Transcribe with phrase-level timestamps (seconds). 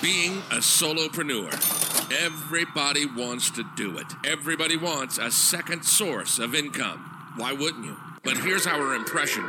[0.00, 1.52] Being a solopreneur.
[2.24, 4.06] Everybody wants to do it.
[4.24, 7.32] Everybody wants a second source of income.
[7.36, 7.96] Why wouldn't you?
[8.22, 9.44] But here's our impression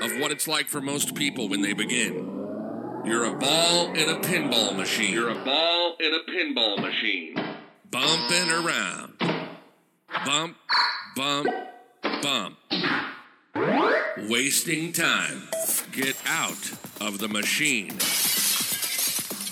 [0.00, 2.14] of what it's like for most people when they begin.
[3.04, 5.12] You're a ball in a pinball machine.
[5.12, 7.34] You're a ball in a pinball machine.
[7.90, 9.14] Bumping around.
[10.24, 10.56] Bump,
[11.16, 11.48] bump,
[12.22, 12.56] bump.
[14.28, 15.48] Wasting time.
[15.90, 17.98] Get out of the machine.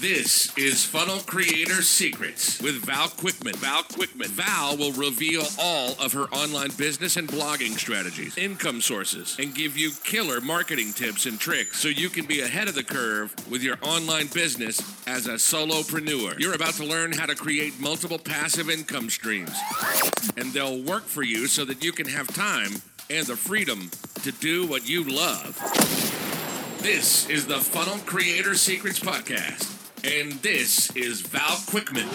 [0.01, 3.57] This is Funnel Creator Secrets with Val Kuikman.
[3.57, 4.27] Val Kuikman.
[4.27, 9.75] Val will reveal all of her online business and blogging strategies, income sources, and give
[9.75, 13.63] you killer marketing tips and tricks so you can be ahead of the curve with
[13.63, 16.39] your online business as a solopreneur.
[16.39, 19.57] You're about to learn how to create multiple passive income streams,
[20.37, 23.91] and they'll work for you so that you can have time and the freedom
[24.23, 25.59] to do what you love.
[26.83, 29.76] This is the Funnel Creator Secrets Podcast.
[30.07, 32.07] And this is Val Kuikman.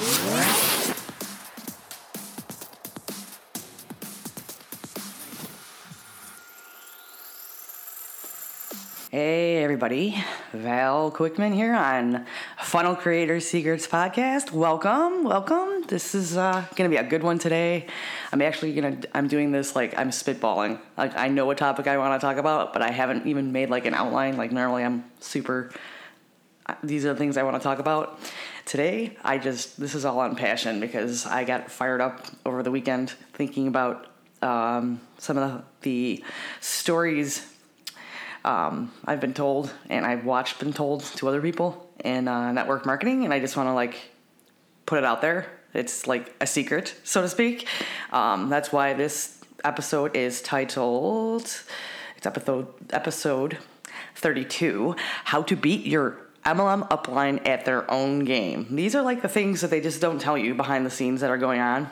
[9.11, 10.23] Hey, everybody.
[10.53, 12.25] Val Kuikman here on
[12.61, 14.53] Funnel Creator Secrets Podcast.
[14.53, 15.83] Welcome, welcome.
[15.89, 17.87] This is uh, going to be a good one today.
[18.31, 20.79] I'm actually going to, I'm doing this like I'm spitballing.
[20.97, 23.69] Like, I know what topic I want to talk about, but I haven't even made
[23.69, 24.37] like an outline.
[24.37, 25.71] Like, normally I'm super,
[26.83, 28.19] these are the things I want to talk about.
[28.65, 32.71] Today, I just, this is all on passion because I got fired up over the
[32.71, 34.07] weekend thinking about
[34.41, 36.23] um, some of the, the
[36.59, 37.45] stories
[38.45, 42.85] um, I've been told and I've watched been told to other people in uh, network
[42.85, 43.99] marketing, and I just want to like
[44.85, 45.47] put it out there.
[45.73, 47.67] It's like a secret, so to speak.
[48.11, 51.43] Um, that's why this episode is titled.
[52.17, 53.57] It's episode episode
[54.15, 54.95] thirty two.
[55.25, 58.67] How to beat your MLM upline at their own game.
[58.71, 61.29] These are like the things that they just don't tell you behind the scenes that
[61.29, 61.89] are going on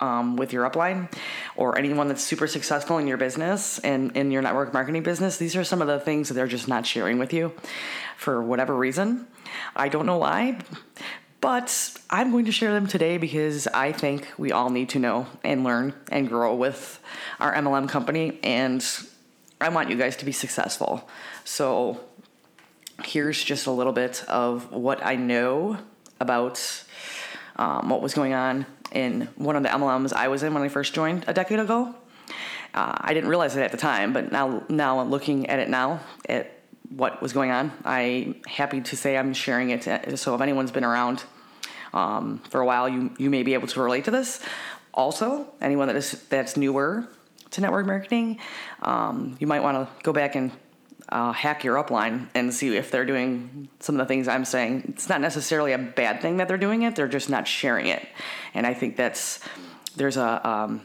[0.00, 1.12] um, with your upline
[1.56, 5.56] or anyone that's super successful in your business and in your network marketing business, these
[5.56, 7.52] are some of the things that they're just not sharing with you
[8.16, 9.26] for whatever reason.
[9.74, 10.58] I don't know why,
[11.40, 15.26] but I'm going to share them today because I think we all need to know
[15.42, 17.00] and learn and grow with
[17.40, 18.84] our MLM company, and
[19.60, 21.08] I want you guys to be successful.
[21.44, 22.00] So,
[23.04, 25.78] here's just a little bit of what I know
[26.20, 26.84] about
[27.56, 30.68] um, what was going on in one of the MLMs I was in when I
[30.68, 31.94] first joined a decade ago.
[32.74, 35.68] Uh, I didn't realize it at the time, but now, now I'm looking at it
[35.68, 36.58] now, at
[36.88, 40.18] what was going on, I'm happy to say I'm sharing it.
[40.18, 41.24] So if anyone's been around
[41.92, 44.40] um, for a while, you you may be able to relate to this.
[44.94, 47.08] Also, anyone that is that's newer
[47.50, 48.38] to network marketing,
[48.82, 50.50] um, you might want to go back and
[51.12, 54.84] uh, hack your upline and see if they're doing some of the things I'm saying.
[54.88, 58.06] It's not necessarily a bad thing that they're doing it; they're just not sharing it.
[58.54, 59.40] And I think that's
[59.96, 60.80] there's a um,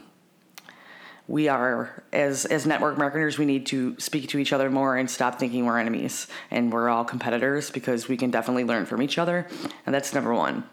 [1.28, 5.10] we are as as network marketers we need to speak to each other more and
[5.10, 9.18] stop thinking we're enemies and we're all competitors because we can definitely learn from each
[9.18, 9.46] other
[9.84, 10.64] and that's number one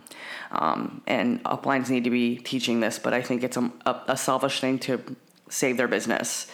[0.51, 3.71] um, and uplines need to be teaching this but i think it's a,
[4.07, 5.01] a, selfish thing to
[5.49, 6.47] save their business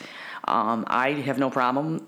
[0.48, 2.06] um, i have no problem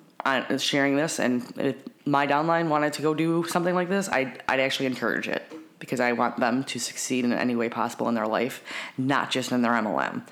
[0.58, 1.76] sharing this and if
[2.06, 5.44] my downline wanted to go do something like this i'd, I'd actually encourage it
[5.84, 8.64] because I want them to succeed in any way possible in their life,
[8.98, 10.26] not just in their MLM.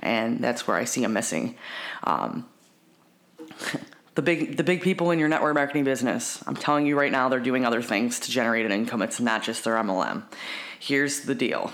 [0.00, 1.54] And that's where I see them missing.
[2.02, 2.44] Um,
[4.16, 7.28] the big the big people in your network marketing business, I'm telling you right now,
[7.28, 9.00] they're doing other things to generate an income.
[9.00, 10.24] It's not just their MLM.
[10.80, 11.72] Here's the deal.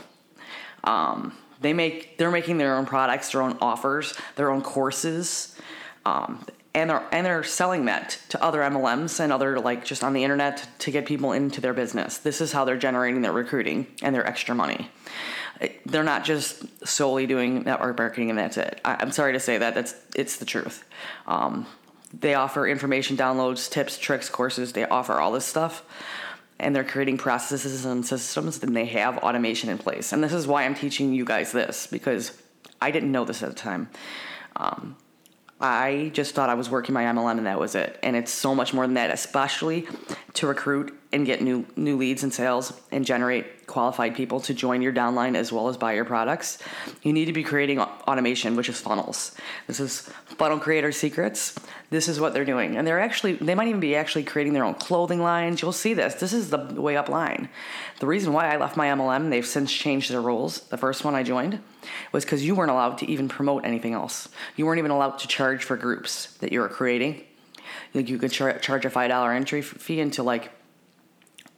[0.84, 1.32] Um,
[1.62, 5.56] they make they're making their own products, their own offers, their own courses.
[6.04, 6.44] Um,
[6.74, 10.24] and they're and they're selling that to other MLMs and other like just on the
[10.24, 12.18] internet to get people into their business.
[12.18, 14.90] This is how they're generating their recruiting and their extra money.
[15.86, 18.80] They're not just solely doing network marketing and that's it.
[18.84, 19.74] I, am sorry to say that.
[19.74, 20.84] That's it's the truth.
[21.26, 21.66] Um,
[22.18, 24.72] they offer information downloads, tips, tricks, courses.
[24.72, 25.82] They offer all this stuff,
[26.58, 28.62] and they're creating processes and systems.
[28.62, 30.12] And they have automation in place.
[30.12, 32.36] And this is why I'm teaching you guys this because
[32.80, 33.88] I didn't know this at the time.
[34.56, 34.96] Um,
[35.62, 37.98] I just thought I was working my MLM and that was it.
[38.02, 39.86] And it's so much more than that, especially
[40.34, 44.82] to recruit and get new new leads and sales and generate qualified people to join
[44.82, 46.58] your downline as well as buy your products.
[47.02, 49.34] You need to be creating automation, which is funnels.
[49.66, 50.00] This is
[50.38, 51.54] funnel creator secrets.
[51.90, 52.76] This is what they're doing.
[52.76, 55.60] And they're actually they might even be actually creating their own clothing lines.
[55.60, 56.14] You'll see this.
[56.14, 57.48] This is the way up line.
[58.00, 60.60] The reason why I left my MLM, they've since changed their rules.
[60.68, 61.60] The first one I joined
[62.12, 64.28] was because you weren't allowed to even promote anything else.
[64.56, 67.24] You weren't even allowed to charge for groups that you were creating.
[67.94, 70.50] Like you could char- charge a five dollar entry fee into like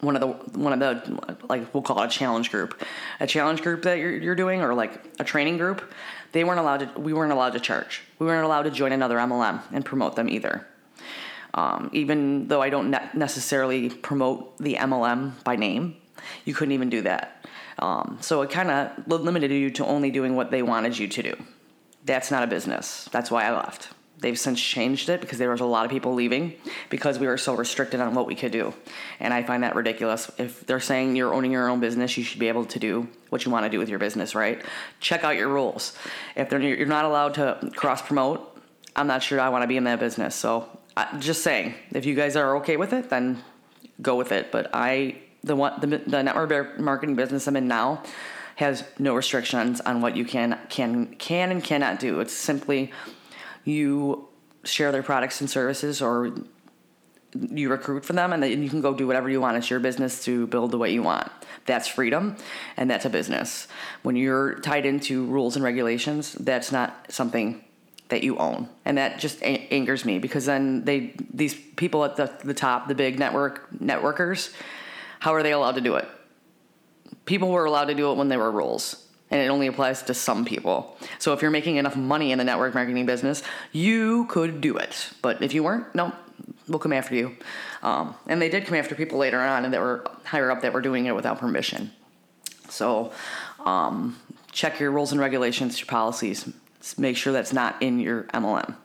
[0.05, 2.83] one of the one of the like we'll call it a challenge group,
[3.21, 5.93] a challenge group that you're, you're doing or like a training group,
[6.33, 7.01] they weren't allowed to.
[7.01, 8.03] We weren't allowed to charge.
[8.19, 10.67] We weren't allowed to join another MLM and promote them either.
[11.55, 15.97] Um, even though I don't ne- necessarily promote the MLM by name,
[16.45, 17.47] you couldn't even do that.
[17.79, 21.23] Um, so it kind of limited you to only doing what they wanted you to
[21.23, 21.37] do.
[22.05, 23.09] That's not a business.
[23.13, 23.91] That's why I left.
[24.25, 26.55] They've since changed it because there was a lot of people leaving
[26.89, 28.73] because we were so restricted on what we could do.
[29.21, 30.31] And I find that ridiculous.
[30.39, 33.45] If they're saying you're owning your own business, you should be able to do what
[33.45, 34.63] you want to do with your business, right?
[34.99, 35.95] Check out your rules.
[36.37, 38.59] If you're not allowed to cross promote,
[38.97, 40.35] I'm not sure I want to be in that business.
[40.35, 40.71] So
[41.19, 43.45] just saying, if you guys are okay with it, then
[44.01, 44.51] go with it.
[44.51, 48.03] But I, the one, the, the network marketing business I'm in now,
[48.57, 52.21] has no restrictions on what you can can can and cannot do.
[52.21, 52.93] It's simply
[53.65, 54.29] you
[54.65, 56.35] share their products and services or
[57.35, 59.57] you recruit for them and then you can go do whatever you want.
[59.57, 61.31] It's your business to build the way you want.
[61.67, 62.37] That's freedom
[62.77, 63.67] and that's a business.
[64.03, 67.65] When you're tied into rules and regulations, that's not something
[68.09, 68.69] that you own.
[68.85, 72.87] And that just a- angers me because then they these people at the, the top,
[72.87, 74.53] the big network networkers,
[75.19, 76.07] how are they allowed to do it?
[77.25, 79.04] People were allowed to do it when there were rules
[79.35, 80.97] and it only applies to some people.
[81.19, 83.43] So if you're making enough money in the network marketing business,
[83.73, 85.11] you could do it.
[85.23, 86.13] But if you weren't, no,
[86.69, 87.37] we'll come after you.
[87.83, 90.73] Um, and they did come after people later on and that were higher up that
[90.73, 91.91] were doing it without permission.
[92.69, 93.11] So
[93.67, 94.21] um,
[94.53, 96.49] check your rules and regulations, your policies.
[96.97, 98.77] Make sure that's not in your MLM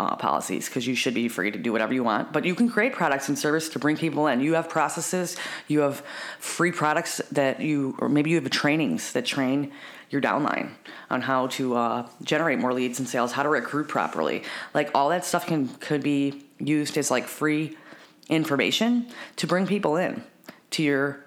[0.00, 2.32] uh, policies because you should be free to do whatever you want.
[2.32, 4.40] But you can create products and service to bring people in.
[4.40, 5.36] You have processes,
[5.68, 6.02] you have
[6.38, 9.72] free products that you, or maybe you have trainings that train
[10.08, 10.70] your downline
[11.10, 14.42] on how to uh, generate more leads and sales, how to recruit properly.
[14.72, 17.76] Like all that stuff can could be used as like free
[18.30, 19.06] information
[19.36, 20.22] to bring people in
[20.70, 21.26] to your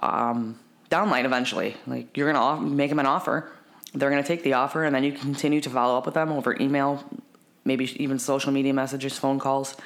[0.00, 0.58] um,
[0.90, 1.76] downline eventually.
[1.86, 3.50] Like you're gonna make them an offer.
[3.92, 6.56] They're gonna take the offer, and then you continue to follow up with them over
[6.58, 7.04] email,
[7.64, 9.76] maybe even social media messages, phone calls,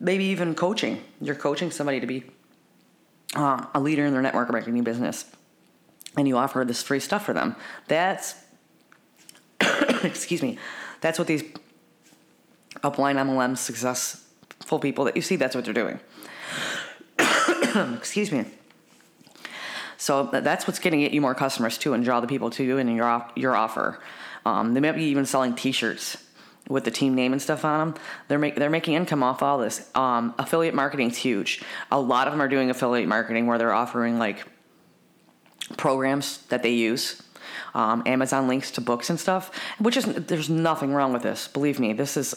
[0.00, 1.02] maybe even coaching.
[1.20, 2.24] You're coaching somebody to be
[3.34, 5.24] uh, a leader in their network marketing business,
[6.16, 7.56] and you offer this free stuff for them.
[7.88, 8.34] That's,
[10.02, 10.58] excuse me,
[11.00, 11.42] that's what these
[12.82, 16.00] upline MLM successful people that you see, that's what they're doing.
[17.96, 18.44] excuse me.
[19.96, 22.96] So that's what's getting you more customers too, and draw the people to you and
[22.96, 24.00] your your offer.
[24.44, 26.16] Um, they might be even selling T-shirts
[26.72, 28.02] with the team name and stuff on them.
[28.28, 29.88] They're make, they're making income off all this.
[29.94, 31.62] Um, affiliate marketing's huge.
[31.90, 34.44] A lot of them are doing affiliate marketing where they're offering like
[35.76, 37.22] programs that they use.
[37.74, 41.48] Um, Amazon links to books and stuff, which is there's nothing wrong with this.
[41.48, 42.34] Believe me, this is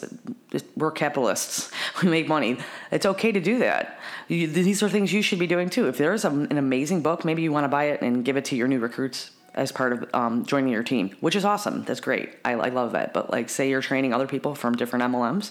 [0.76, 1.70] we're capitalists.
[2.02, 2.58] We make money.
[2.90, 3.98] It's okay to do that.
[4.28, 5.88] You, these are things you should be doing too.
[5.88, 8.44] If there's a, an amazing book, maybe you want to buy it and give it
[8.46, 11.82] to your new recruits as part of um, joining your team, which is awesome.
[11.84, 12.30] That's great.
[12.44, 13.14] I, I love that.
[13.14, 15.50] But like, say you're training other people from different MLMs.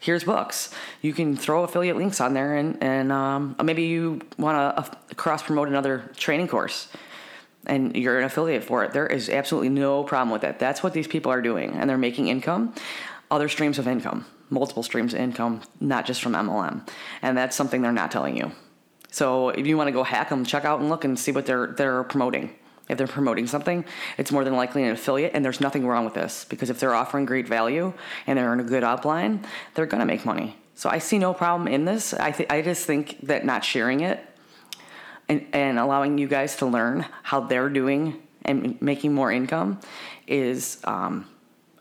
[0.00, 0.70] Here's books.
[1.02, 5.14] You can throw affiliate links on there, and and um, maybe you want to uh,
[5.14, 6.88] cross promote another training course,
[7.66, 8.92] and you're an affiliate for it.
[8.92, 10.58] There is absolutely no problem with that.
[10.58, 12.74] That's what these people are doing, and they're making income,
[13.30, 16.86] other streams of income, multiple streams of income, not just from MLM,
[17.22, 18.52] and that's something they're not telling you.
[19.10, 21.46] So if you want to go hack them, check out and look and see what
[21.46, 22.54] they're they're promoting
[22.88, 23.84] if they're promoting something,
[24.16, 26.94] it's more than likely an affiliate, and there's nothing wrong with this because if they're
[26.94, 27.92] offering great value
[28.26, 30.56] and they're in a good upline, they're gonna make money.
[30.74, 32.14] So I see no problem in this.
[32.14, 34.24] I th- I just think that not sharing it
[35.28, 39.80] and, and allowing you guys to learn how they're doing and making more income
[40.26, 40.78] is.
[40.84, 41.26] Um,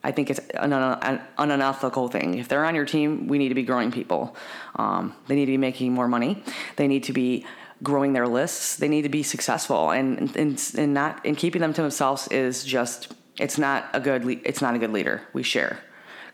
[0.03, 2.37] I think it's an, an, unethical thing.
[2.37, 4.35] If they're on your team, we need to be growing people.
[4.75, 6.43] Um, they need to be making more money.
[6.75, 7.43] They need to be
[7.85, 8.75] growing their lists.
[8.75, 12.65] They need to be successful, and and and not and keeping them to themselves is
[12.65, 15.21] just it's not a good it's not a good leader.
[15.31, 15.79] We share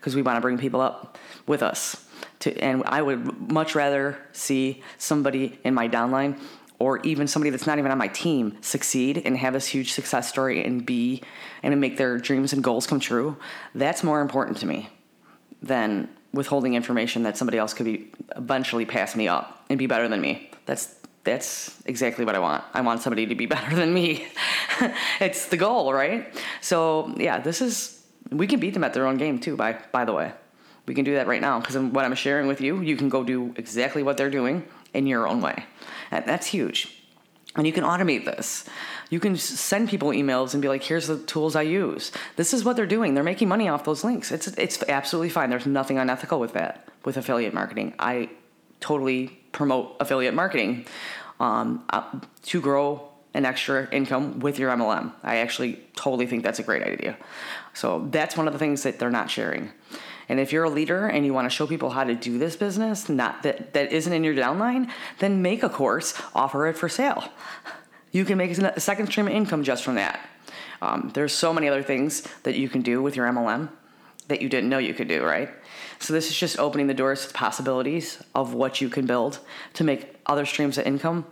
[0.00, 1.16] because we want to bring people up
[1.46, 2.04] with us.
[2.40, 6.40] To, and I would much rather see somebody in my downline
[6.80, 10.28] or even somebody that's not even on my team succeed and have this huge success
[10.28, 11.22] story and be
[11.62, 13.36] and make their dreams and goals come true.
[13.76, 14.88] That's more important to me
[15.62, 20.08] than withholding information that somebody else could be eventually pass me up and be better
[20.08, 20.50] than me.
[20.66, 22.64] That's that's exactly what I want.
[22.74, 24.26] I want somebody to be better than me.
[25.20, 26.32] it's the goal, right?
[26.60, 29.56] So yeah, this is we can beat them at their own game too.
[29.56, 30.32] By by the way,
[30.86, 33.22] we can do that right now because what I'm sharing with you, you can go
[33.22, 35.64] do exactly what they're doing in your own way.
[36.10, 36.98] And that's huge.
[37.54, 38.64] And you can automate this.
[39.10, 42.10] You can send people emails and be like, "Here's the tools I use.
[42.36, 43.12] This is what they're doing.
[43.12, 44.32] They're making money off those links.
[44.32, 45.50] It's it's absolutely fine.
[45.50, 47.94] There's nothing unethical with that with affiliate marketing.
[47.98, 48.30] I
[48.80, 50.86] totally promote affiliate marketing.
[51.40, 51.84] um,
[52.42, 55.12] to grow an extra income with your MLM.
[55.22, 57.16] I actually totally think that's a great idea.
[57.74, 59.70] So that's one of the things that they're not sharing.
[60.28, 62.56] And if you're a leader and you want to show people how to do this
[62.56, 66.88] business, not that that isn't in your downline, then make a course, offer it for
[66.88, 67.24] sale.
[68.12, 70.20] You can make a second stream of income just from that.
[70.82, 73.70] Um, there's so many other things that you can do with your MLM
[74.28, 75.48] that you didn't know you could do, right?
[76.02, 79.38] So this is just opening the doors to the possibilities of what you can build
[79.74, 81.24] to make other streams of income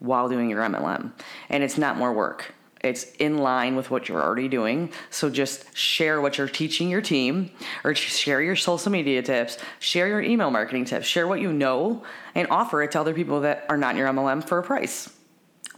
[0.00, 1.12] while doing your MLM.
[1.48, 2.54] And it's not more work.
[2.84, 4.92] It's in line with what you're already doing.
[5.08, 7.50] So just share what you're teaching your team
[7.84, 12.04] or share your social media tips, share your email marketing tips, share what you know
[12.34, 15.08] and offer it to other people that are not in your MLM for a price.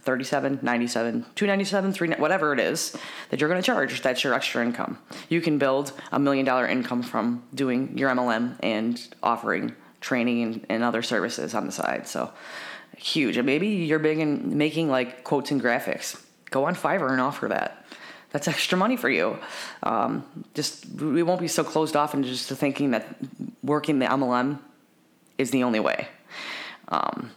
[0.01, 2.95] 37 97 297 3 whatever it is
[3.29, 4.97] that you're going to charge that's your extra income.
[5.29, 10.65] You can build a million dollar income from doing your mlm and offering training and,
[10.69, 12.31] and other services on the side so
[12.97, 13.37] huge.
[13.37, 16.21] And maybe you're big in making like quotes and graphics.
[16.49, 17.85] Go on fiverr and offer that.
[18.31, 19.37] That's extra money for you.
[19.83, 23.05] Um, just we won't be so closed off into just thinking that
[23.61, 24.59] working the mlm
[25.37, 26.07] is the only way.
[26.87, 27.31] Um,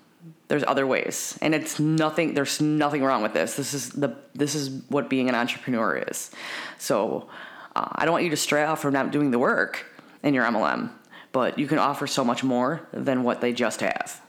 [0.49, 1.39] there's other ways.
[1.43, 3.55] And it's nothing there's nothing wrong with this.
[3.55, 6.31] This is the this is what being an entrepreneur is.
[6.79, 7.29] So
[7.77, 9.85] uh, i don't want you to stray off from not doing the work
[10.23, 10.91] in your mlm
[11.35, 14.23] but you can offer so much more than what they just have.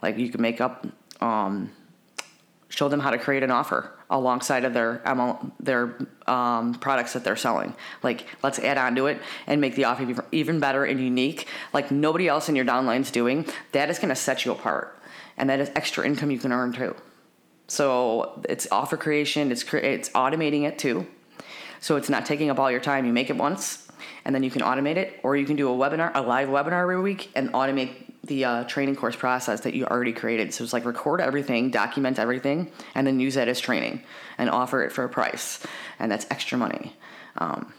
[0.00, 0.86] Like you can make up
[1.20, 1.72] um,
[2.74, 7.22] show them how to create an offer alongside of their ML, their um, products that
[7.22, 7.74] they're selling.
[8.02, 11.90] Like let's add on to it and make the offer even better and unique, like
[11.90, 13.46] nobody else in your downline's doing.
[13.72, 14.98] That is going to set you apart
[15.36, 16.94] and that is extra income you can earn too.
[17.66, 21.06] So it's offer creation, it's cre- it's automating it too.
[21.80, 23.04] So it's not taking up all your time.
[23.04, 23.88] You make it once,
[24.24, 26.82] and then you can automate it, or you can do a webinar, a live webinar
[26.82, 30.52] every week, and automate the uh, training course process that you already created.
[30.52, 34.02] So it's like record everything, document everything, and then use that as training
[34.38, 35.60] and offer it for a price,
[35.98, 36.96] and that's extra money.
[37.38, 37.72] Um,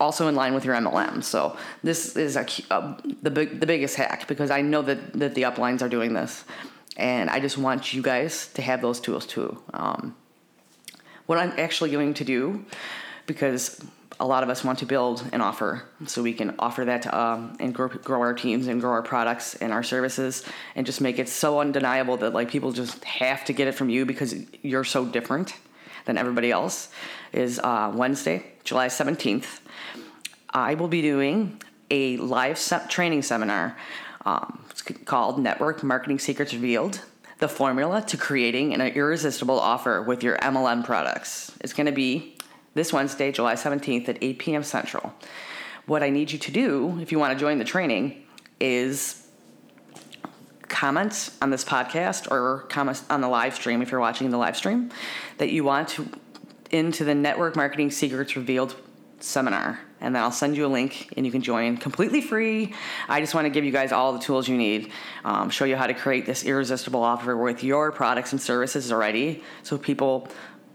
[0.00, 1.22] also in line with your MLM.
[1.22, 5.34] So this is a, a, the big, the biggest hack because I know that that
[5.34, 6.44] the uplines are doing this
[6.96, 9.60] and I just want you guys to have those tools too.
[9.72, 10.16] Um,
[11.26, 12.64] what I'm actually going to do,
[13.26, 13.82] because
[14.20, 17.18] a lot of us want to build an offer so we can offer that to,
[17.18, 20.44] um, and grow, grow our teams and grow our products and our services
[20.76, 23.90] and just make it so undeniable that like people just have to get it from
[23.90, 25.54] you because you're so different
[26.04, 26.88] than everybody else
[27.32, 29.60] is uh, wednesday july 17th
[30.50, 33.76] i will be doing a live training seminar
[34.24, 37.02] um, it's called Network Marketing Secrets Revealed
[37.38, 41.52] The Formula to Creating an Irresistible Offer with Your MLM Products.
[41.60, 42.33] It's going to be
[42.74, 44.62] this Wednesday, July 17th at 8 p.m.
[44.62, 45.14] Central.
[45.86, 48.24] What I need you to do, if you want to join the training,
[48.60, 49.26] is
[50.62, 54.56] comment on this podcast or comment on the live stream if you're watching the live
[54.56, 54.90] stream
[55.38, 56.08] that you want to
[56.70, 58.74] into the Network Marketing Secrets Revealed
[59.20, 62.74] seminar and then I'll send you a link and you can join completely free.
[63.08, 64.92] I just want to give you guys all the tools you need,
[65.24, 69.42] um, show you how to create this irresistible offer with your products and services already
[69.62, 70.28] so people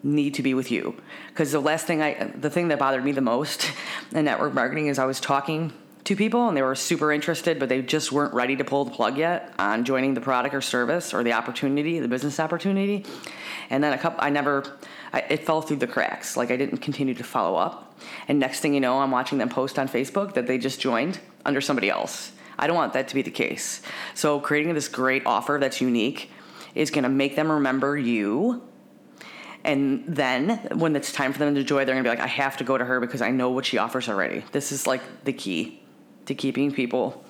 [0.04, 0.96] need to be with you
[1.28, 3.72] because the last thing i the thing that bothered me the most
[4.14, 5.74] in network marketing is i was talking
[6.06, 8.92] to people and they were super interested but they just weren't ready to pull the
[8.92, 13.06] plug yet on joining the product or service or the opportunity the business opportunity
[13.70, 14.64] and then a couple i never
[15.12, 17.90] I, it fell through the cracks like i didn't continue to follow up
[18.28, 21.20] and next thing you know, I'm watching them post on Facebook that they just joined
[21.46, 22.32] under somebody else.
[22.58, 23.82] I don't want that to be the case.
[24.14, 26.30] So, creating this great offer that's unique
[26.76, 28.62] is going to make them remember you.
[29.64, 32.58] And then when it's time for them to join, they're to be like, I have
[32.58, 34.44] to go to her because I know what she offers already.
[34.52, 35.82] This is like the key
[36.26, 37.26] to keeping people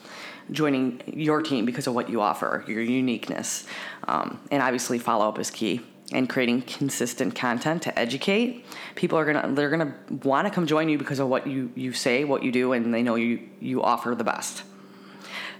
[0.52, 3.66] joining your team because of what you offer, your uniqueness.
[4.08, 5.82] Um, and obviously, follow up is key
[6.12, 9.94] and creating consistent content to educate people are gonna they're gonna
[10.24, 12.94] want to come join you because of what you you say what you do and
[12.94, 14.64] they know you you offer the best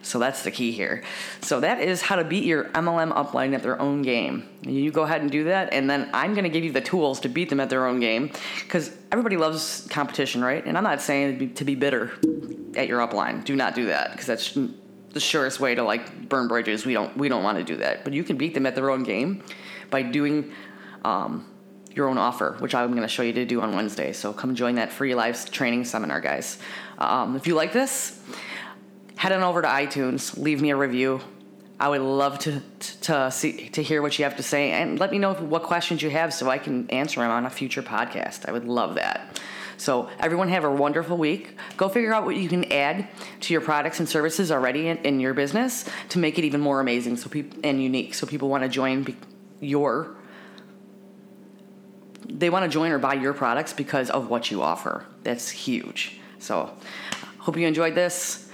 [0.02, 1.04] so that's the key here.
[1.42, 4.48] So that is how to beat your mlm upline at their own game.
[4.62, 7.20] You go ahead and do that and then i'm going to give you the tools
[7.22, 8.32] to beat them at their own game
[8.64, 10.66] because everybody loves competition right?
[10.66, 12.12] And i'm not saying to be bitter
[12.76, 13.44] at your upline.
[13.44, 14.58] Do not do that because that's
[15.12, 16.86] the surest way to like burn bridges.
[16.86, 18.04] We don't we don't want to do that.
[18.04, 19.44] But you can beat them at their own game
[19.90, 20.52] by doing
[21.04, 21.48] um,
[21.94, 24.14] your own offer, which I'm going to show you to do on Wednesday.
[24.14, 26.60] So come join that free live training seminar, guys.
[26.98, 28.22] Um, if you like this,
[29.20, 31.20] head on over to iTunes, leave me a review.
[31.78, 32.62] I would love to
[33.02, 36.02] to see to hear what you have to say, and let me know what questions
[36.02, 38.48] you have so I can answer them on a future podcast.
[38.48, 39.42] I would love that.
[39.76, 41.58] So everyone have a wonderful week.
[41.76, 43.10] Go figure out what you can add
[43.42, 46.80] to your products and services already in, in your business to make it even more
[46.80, 49.18] amazing so people and unique, so people want to join
[49.60, 50.16] your
[52.26, 55.06] they want to join or buy your products because of what you offer.
[55.24, 56.22] That's huge.
[56.38, 56.74] So,
[57.40, 58.49] hope you enjoyed this.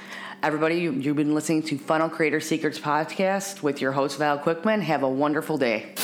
[0.46, 4.80] Everybody, you've been listening to Funnel Creator Secrets podcast with your host Val Kuikman.
[4.84, 5.96] Have a wonderful day.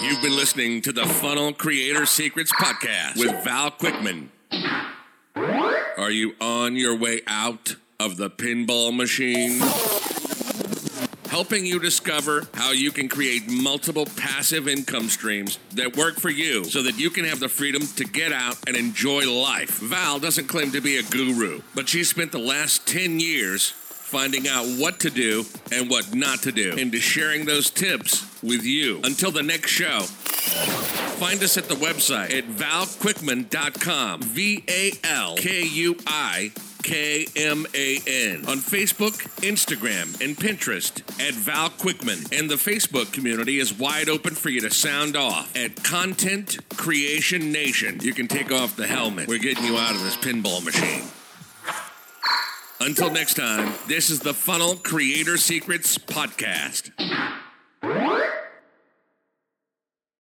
[0.00, 4.28] You've been listening to the Funnel Creator Secrets podcast with Val Kuikman.
[5.98, 9.60] Are you on your way out of the pinball machine?
[11.34, 16.62] Helping you discover how you can create multiple passive income streams that work for you
[16.62, 19.80] so that you can have the freedom to get out and enjoy life.
[19.80, 24.46] Val doesn't claim to be a guru, but she spent the last 10 years finding
[24.46, 28.62] out what to do and what not to do, and to sharing those tips with
[28.62, 29.00] you.
[29.02, 34.22] Until the next show, find us at the website at valkuikman.com.
[34.22, 36.52] V A L K U I
[36.84, 38.44] K M A N.
[38.46, 42.38] On Facebook, Instagram, and Pinterest at Val Kuikman.
[42.38, 47.50] And the Facebook community is wide open for you to sound off at Content Creation
[47.50, 48.00] Nation.
[48.02, 49.28] You can take off the helmet.
[49.28, 51.08] We're getting you out of this pinball machine.
[52.80, 56.90] Until next time, this is the Funnel Creator Secrets Podcast.